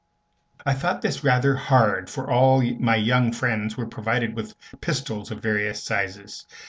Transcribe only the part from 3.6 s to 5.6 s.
were provided with pistols of